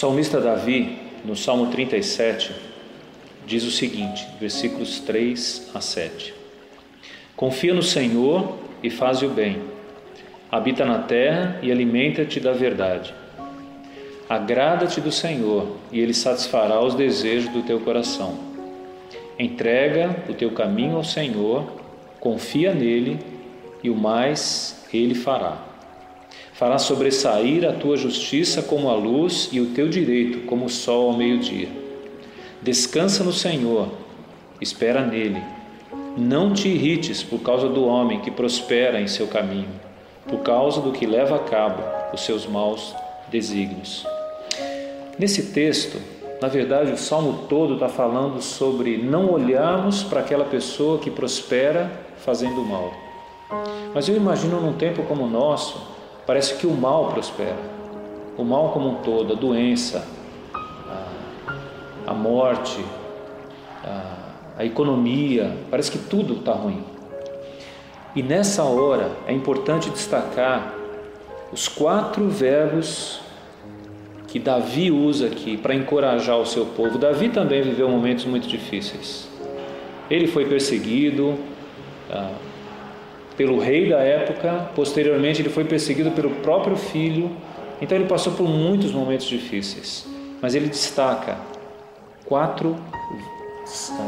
[0.00, 2.54] salmista Davi, no Salmo 37,
[3.46, 6.32] diz o seguinte, versículos 3 a 7.
[7.36, 9.60] Confia no Senhor e faz o bem.
[10.50, 13.12] Habita na terra e alimenta-te da verdade.
[14.26, 18.38] Agrada-te do Senhor e ele satisfará os desejos do teu coração.
[19.38, 21.70] Entrega o teu caminho ao Senhor,
[22.18, 23.18] confia nele
[23.82, 25.69] e o mais ele fará.
[26.52, 31.10] Fará sobressair a tua justiça como a luz e o teu direito como o sol
[31.10, 31.68] ao meio-dia.
[32.62, 33.88] Descansa no Senhor,
[34.60, 35.42] espera nele.
[36.16, 39.70] Não te irrites por causa do homem que prospera em seu caminho,
[40.28, 42.94] por causa do que leva a cabo os seus maus
[43.30, 44.06] desígnios.
[45.18, 45.98] Nesse texto,
[46.40, 51.90] na verdade, o salmo todo está falando sobre não olharmos para aquela pessoa que prospera
[52.18, 52.92] fazendo mal.
[53.94, 55.80] Mas eu imagino num tempo como o nosso,
[56.26, 57.56] parece que o mal prospera.
[58.36, 60.06] O mal como um todo, a doença,
[60.54, 62.84] a, a morte,
[63.84, 66.82] a, a economia, parece que tudo está ruim.
[68.14, 70.74] E nessa hora é importante destacar
[71.52, 73.20] os quatro verbos
[74.26, 76.98] que Davi usa aqui para encorajar o seu povo.
[76.98, 79.28] Davi também viveu momentos muito difíceis.
[80.08, 81.36] Ele foi perseguido,
[82.10, 82.30] ah,
[83.36, 87.30] pelo rei da época, posteriormente ele foi perseguido pelo próprio filho,
[87.80, 90.06] então ele passou por muitos momentos difíceis.
[90.42, 91.38] Mas ele destaca
[92.24, 92.76] quatro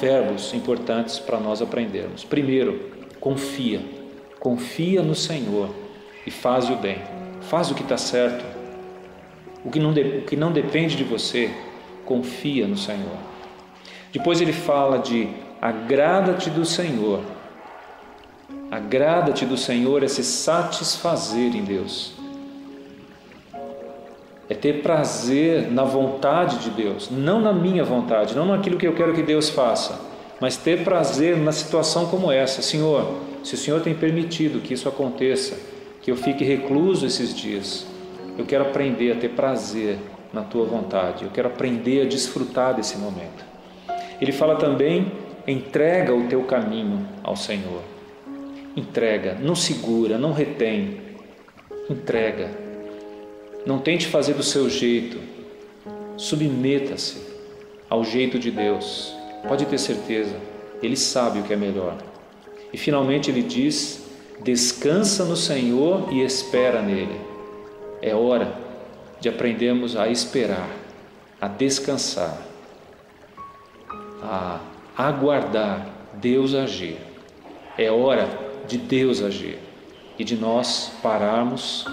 [0.00, 2.24] verbos importantes para nós aprendermos.
[2.24, 3.80] Primeiro, confia.
[4.38, 5.70] Confia no Senhor
[6.26, 6.98] e faz o bem.
[7.42, 8.44] Faz o que está certo.
[9.64, 11.50] O que, não o que não depende de você,
[12.04, 13.16] confia no Senhor.
[14.12, 15.28] Depois ele fala de
[15.60, 17.20] agrada-te do Senhor
[18.70, 22.12] Agrada-te do Senhor é se satisfazer em Deus.
[24.48, 28.94] É ter prazer na vontade de Deus, não na minha vontade, não naquilo que eu
[28.94, 30.00] quero que Deus faça,
[30.40, 32.60] mas ter prazer na situação como essa.
[32.60, 35.56] Senhor, se o Senhor tem permitido que isso aconteça,
[36.02, 37.86] que eu fique recluso esses dias,
[38.36, 39.98] eu quero aprender a ter prazer
[40.32, 43.44] na tua vontade, eu quero aprender a desfrutar desse momento.
[44.20, 45.12] Ele fala também:
[45.46, 47.93] entrega o teu caminho ao Senhor.
[48.76, 51.00] Entrega, não segura, não retém.
[51.88, 52.50] Entrega.
[53.64, 55.18] Não tente fazer do seu jeito.
[56.16, 57.16] Submeta-se
[57.88, 59.14] ao jeito de Deus.
[59.46, 60.36] Pode ter certeza,
[60.82, 61.96] Ele sabe o que é melhor.
[62.72, 64.04] E finalmente ele diz:
[64.42, 67.20] descansa no Senhor e espera nele.
[68.02, 68.52] É hora
[69.20, 70.68] de aprendermos a esperar,
[71.40, 72.36] a descansar,
[74.22, 74.60] a
[74.96, 76.98] aguardar Deus agir.
[77.78, 78.28] É hora
[78.66, 79.58] de Deus agir
[80.18, 81.84] e de nós pararmos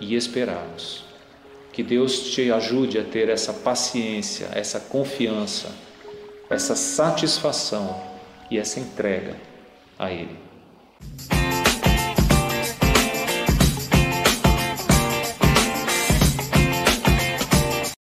[0.00, 1.04] e esperarmos.
[1.72, 5.70] Que Deus te ajude a ter essa paciência, essa confiança,
[6.50, 8.02] essa satisfação
[8.50, 9.36] e essa entrega
[9.98, 10.36] a Ele.